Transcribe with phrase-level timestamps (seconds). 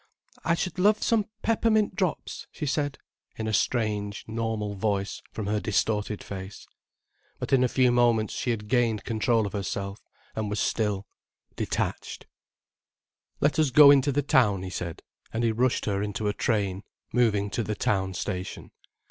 [0.43, 2.97] "I should love some peppermint drops," she said,
[3.35, 6.67] in a strange, normal voice, from her distorted face.
[7.37, 10.01] But in a few moments she had gained control of herself,
[10.35, 11.05] and was still,
[11.55, 12.25] detached.
[13.41, 16.81] "Let us go into the town," he said, and he rushed her into a train,
[17.13, 18.71] moving to the town station.